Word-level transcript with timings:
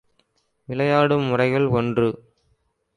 விளையாடும் 0.65 1.23
முறைகள் 1.23 1.67
ஒன்று. 1.67 2.07